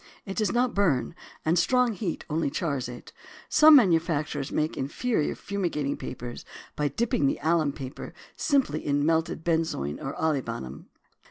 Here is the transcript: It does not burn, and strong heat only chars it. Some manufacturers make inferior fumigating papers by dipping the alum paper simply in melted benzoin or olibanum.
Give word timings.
It 0.25 0.35
does 0.37 0.51
not 0.51 0.73
burn, 0.73 1.13
and 1.45 1.59
strong 1.59 1.93
heat 1.93 2.25
only 2.27 2.49
chars 2.49 2.89
it. 2.89 3.13
Some 3.49 3.75
manufacturers 3.75 4.51
make 4.51 4.75
inferior 4.75 5.35
fumigating 5.35 5.95
papers 5.95 6.43
by 6.75 6.87
dipping 6.87 7.27
the 7.27 7.37
alum 7.43 7.71
paper 7.71 8.15
simply 8.35 8.83
in 8.83 9.05
melted 9.05 9.43
benzoin 9.43 9.99
or 9.99 10.15
olibanum. 10.15 10.85